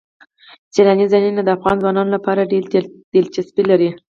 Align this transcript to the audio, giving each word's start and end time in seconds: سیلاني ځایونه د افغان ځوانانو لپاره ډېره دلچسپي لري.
سیلاني 0.73 1.05
ځایونه 1.13 1.41
د 1.43 1.49
افغان 1.57 1.75
ځوانانو 1.83 2.15
لپاره 2.15 2.49
ډېره 2.51 2.87
دلچسپي 3.13 3.63
لري. 3.71 3.89